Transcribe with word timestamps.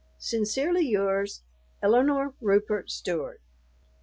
Sincerely 0.17 0.83
yours, 0.87 1.43
ELINORE 1.83 2.33
RUPERT 2.41 2.89
STEWART. 2.89 3.39